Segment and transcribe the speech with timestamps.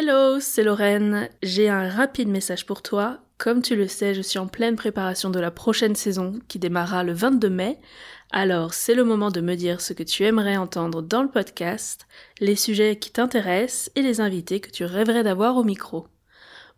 [0.00, 1.28] Hello, c'est Lorraine.
[1.42, 3.18] J'ai un rapide message pour toi.
[3.36, 7.02] Comme tu le sais, je suis en pleine préparation de la prochaine saison qui démarrera
[7.02, 7.80] le 22 mai.
[8.30, 12.06] Alors, c'est le moment de me dire ce que tu aimerais entendre dans le podcast,
[12.38, 16.06] les sujets qui t'intéressent et les invités que tu rêverais d'avoir au micro.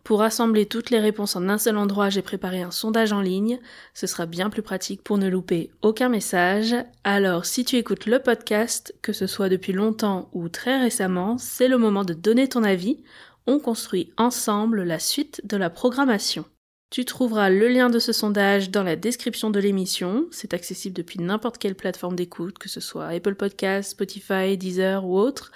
[0.03, 3.59] Pour rassembler toutes les réponses en un seul endroit, j'ai préparé un sondage en ligne.
[3.93, 6.75] Ce sera bien plus pratique pour ne louper aucun message.
[7.03, 11.67] Alors, si tu écoutes le podcast, que ce soit depuis longtemps ou très récemment, c'est
[11.67, 13.03] le moment de donner ton avis.
[13.45, 16.45] On construit ensemble la suite de la programmation.
[16.89, 20.25] Tu trouveras le lien de ce sondage dans la description de l'émission.
[20.31, 25.17] C'est accessible depuis n'importe quelle plateforme d'écoute, que ce soit Apple Podcasts, Spotify, Deezer ou
[25.17, 25.51] autre,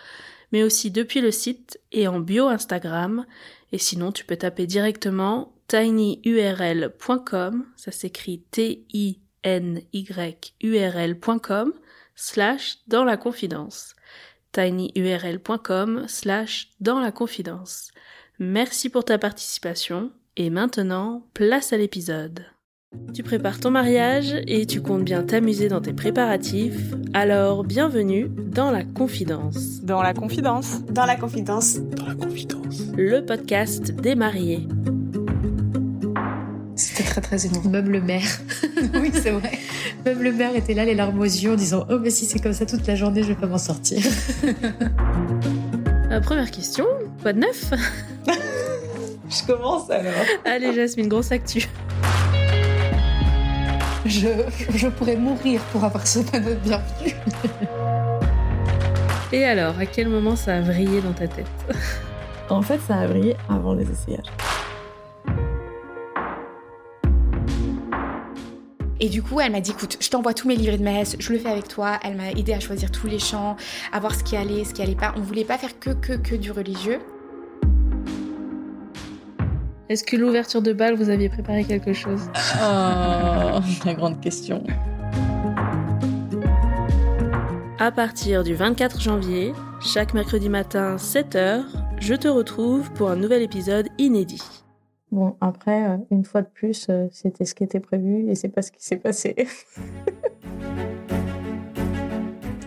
[0.54, 3.26] mais aussi depuis le site et en bio Instagram.
[3.76, 8.94] Et sinon, tu peux taper directement tinyurl.com, ça s'écrit T-I-N-Y-U-R-L.com,
[12.16, 13.98] slash dans la confidence.
[14.54, 17.92] tinyurl.com, slash dans la confidence.
[18.40, 22.46] Merci pour ta participation, et maintenant, place à l'épisode.
[23.14, 28.72] Tu prépares ton mariage et tu comptes bien t'amuser dans tes préparatifs, alors bienvenue dans
[28.72, 29.82] la confidence.
[29.82, 30.84] Dans la confidence.
[30.90, 31.80] Dans la confidence.
[31.80, 32.84] Dans la confidence.
[32.98, 34.68] Le podcast des mariés.
[36.76, 37.70] C'était très très émouvant.
[37.70, 38.28] Même le maire.
[38.96, 39.60] oui, c'est vrai.
[40.06, 42.40] Même le maire était là, les larmes aux yeux, en disant Oh, mais si c'est
[42.40, 44.00] comme ça toute la journée, je vais pas m'en sortir.
[46.12, 46.86] Euh, première question,
[47.22, 47.72] quoi de neuf?
[49.28, 50.14] Je commence alors.
[50.46, 51.68] Allez Jasmine, grosse actu.
[54.06, 54.28] Je,
[54.76, 57.16] je pourrais mourir pour avoir ce panneau de bienvenue.
[59.34, 61.48] Et alors, à quel moment ça a vrillé dans ta tête
[62.50, 64.32] En fait, ça a brillé avant les essayages.
[69.00, 71.34] Et du coup, elle m'a dit, écoute, je t'envoie tous mes livrets de messe, je
[71.34, 72.00] le fais avec toi.
[72.04, 73.58] Elle m'a aidé à choisir tous les chants,
[73.92, 75.14] à voir ce qui allait, ce qui allait pas.
[75.18, 77.00] On voulait pas faire que, que, que du religieux.
[79.88, 82.22] Est-ce que l'ouverture de bal, vous aviez préparé quelque chose?
[82.56, 84.64] Oh, la grande question.
[87.78, 91.66] À partir du 24 janvier, chaque mercredi matin, 7h,
[92.00, 94.42] je te retrouve pour un nouvel épisode inédit.
[95.12, 98.50] Bon, après, euh, une fois de plus, euh, c'était ce qui était prévu et c'est
[98.50, 99.36] pas ce qui s'est passé.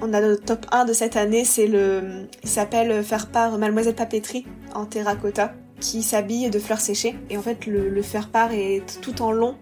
[0.00, 2.28] On a le top 1 de cette année, c'est le.
[2.44, 7.14] Il s'appelle Faire part Mademoiselle Papeterie en terracotta, qui s'habille de fleurs séchées.
[7.30, 9.54] Et en fait, le, le faire part est tout en long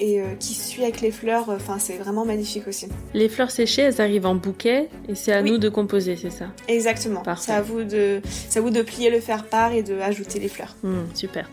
[0.00, 1.48] et euh, qui suit avec les fleurs.
[1.48, 2.86] Enfin, c'est vraiment magnifique aussi.
[3.14, 5.50] Les fleurs séchées, elles arrivent en bouquet et c'est à Oui.
[5.50, 6.46] nous de composer, c'est ça?
[6.68, 7.22] Exactement.
[7.36, 10.38] C'est à vous de, c'est à vous de plier le faire part et de ajouter
[10.38, 10.76] les fleurs.
[10.84, 11.50] Hmm, Super.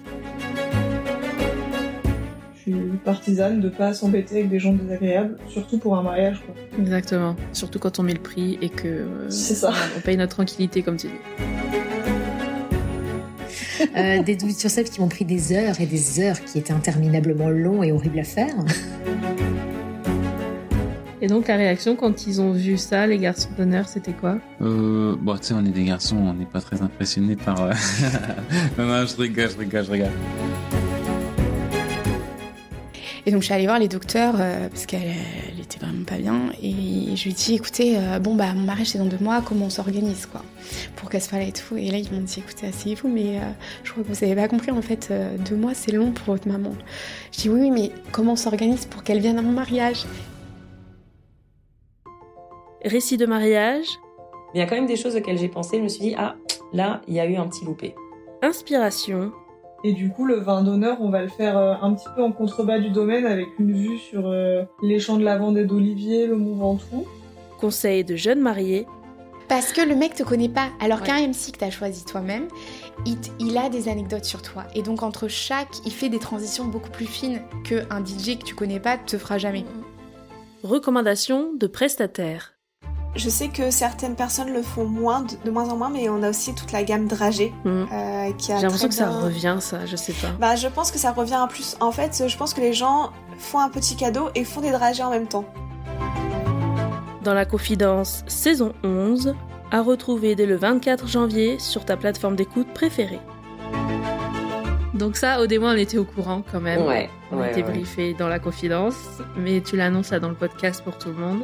[2.68, 6.42] Je suis partisane de pas s'embêter avec des gens désagréables, surtout pour un mariage.
[6.46, 6.56] Quoi.
[6.80, 7.36] Exactement.
[7.54, 9.72] Surtout quand on met le prix et que euh, C'est ça.
[9.98, 11.14] on paye notre tranquillité, comme tu dis.
[13.96, 17.50] Euh, des do yourself qui m'ont pris des heures et des heures, qui étaient interminablement
[17.50, 18.56] longs et horribles à faire.
[21.22, 24.38] Et donc la réaction quand ils ont vu ça, les garçons d'honneur, c'était quoi?
[24.62, 27.62] Euh, bon, tu sais, on est des garçons, on n'est pas très impressionnés par.
[27.64, 27.72] euh,
[28.78, 30.12] non, non, je rigole, je rigole, je rigole.
[33.26, 36.18] Et donc, je suis allée voir les docteurs euh, parce qu'elle elle était vraiment pas
[36.18, 36.50] bien.
[36.62, 39.42] Et je lui ai dit, écoutez, euh, bon, bah, mon mariage c'est dans deux mois,
[39.42, 40.42] comment on s'organise, quoi,
[40.96, 41.78] pour qu'elle se fasse et tout.
[41.78, 43.42] Et là, ils m'ont dit, écoutez, asseyez-vous, mais euh,
[43.84, 46.34] je crois que vous avez pas compris, en fait, euh, deux mois c'est long pour
[46.34, 46.74] votre maman.
[47.32, 50.06] Je dis, oui, oui, mais comment on s'organise pour qu'elle vienne à mon mariage?
[52.84, 53.88] Récit de mariage,
[54.54, 55.78] il y a quand même des choses auxquelles j'ai pensé.
[55.78, 56.36] Je me suis dit, ah,
[56.72, 57.94] là, il y a eu un petit loupé.
[58.42, 59.32] inspiration,
[59.88, 62.32] Et du coup, le vin d'honneur, on va le faire euh, un petit peu en
[62.32, 66.36] contrebas du domaine avec une vue sur euh, les champs de lavande et d'olivier, le
[66.38, 67.06] Mont Ventoux.
[67.60, 68.88] conseil de jeunes mariés,
[69.48, 70.70] Parce que le mec te connaît pas.
[70.82, 71.06] Alors Ouais.
[71.06, 72.48] qu'un MC que t'as choisi toi-même,
[73.06, 74.64] il, il a des anecdotes sur toi.
[74.74, 78.56] Et donc entre chaque, il fait des transitions beaucoup plus fines qu'un DJ que tu
[78.56, 79.66] connais pas te fera jamais.
[80.64, 82.55] recommandation de prestataires.
[83.16, 86.22] Je sais que certaines personnes le font moins, de, de moins en moins, mais on
[86.22, 87.86] a aussi toute la gamme dragée Hmm.
[87.92, 90.28] euh, qui a J'ai l'impression que ça revient, ça, je sais pas.
[90.40, 91.78] Bah, je pense que ça revient en plus.
[91.80, 95.04] En fait, je pense que les gens font un petit cadeau et font des dragées
[95.04, 95.46] en même temps.
[97.24, 99.34] Dans la confidence saison 11,
[99.72, 103.20] à retrouver dès le 24 janvier sur ta plateforme d'écoute préférée.
[104.94, 106.86] Donc ça, au début, on était au courant quand même.
[106.86, 107.72] Ouais, On ouais, était ouais.
[107.72, 108.96] briefé dans la confidence,
[109.38, 111.42] mais tu l'annonces là dans le podcast pour tout le monde.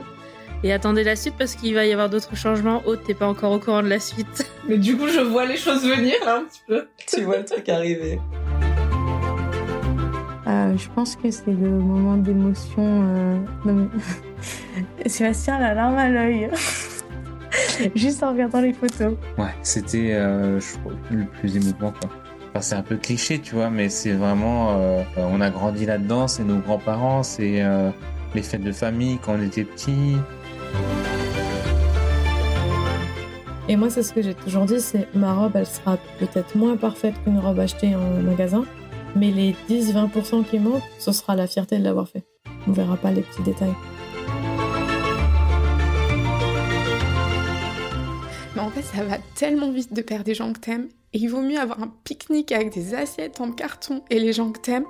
[0.63, 2.84] Et attendez la suite parce qu'il va y avoir d'autres changements.
[2.86, 4.48] Aude, t'es pas encore au courant de la suite.
[4.69, 6.88] Mais du coup, je vois les choses venir là un petit peu.
[7.08, 8.19] Tu vois le truc arriver.
[10.48, 12.84] Euh, je pense que c'est le moment d'émotion.
[13.08, 13.38] Euh...
[13.66, 16.50] non, mais- Sébastien la larme à l'œil.
[17.96, 19.14] Juste en regardant les photos.
[19.38, 20.60] Ouais, c'était euh,
[21.12, 22.10] le plus émouvant quoi.
[22.50, 24.78] Enfin, c'est un peu cliché, tu vois, mais c'est vraiment.
[24.80, 27.90] euh, on a grandi là-dedans, c'est nos grands-parents, c'est euh,
[28.36, 30.18] les fêtes de famille quand on était petits.
[33.71, 36.75] Et moi, c'est ce que j'ai toujours dit, c'est ma robe, elle sera peut-être moins
[36.75, 38.65] parfaite qu'une robe achetée en magasin,
[39.15, 42.25] mais les 10-20% qui manquent, ce sera la fierté de l'avoir fait.
[42.68, 43.73] On verra pas les petits détails.
[48.56, 50.89] Mais en fait, ça va tellement vite de perdre des gens que t'aimes.
[51.13, 54.51] Et il vaut mieux avoir un pique-nique avec des assiettes en carton et les gens
[54.51, 54.85] que t'aimes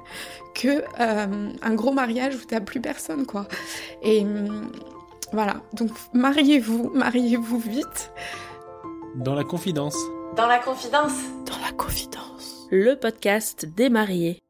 [0.54, 3.48] que euh, un gros mariage où t'as plus personne, quoi.
[4.04, 4.72] Et hum,
[5.32, 5.62] voilà.
[5.74, 8.12] Donc, mariez-vous, mariez-vous vite.
[9.16, 9.96] Dans la confidence.
[10.36, 11.14] Dans la confidence.
[11.46, 12.68] Dans la confidence.
[12.72, 14.42] Le podcast des mariés.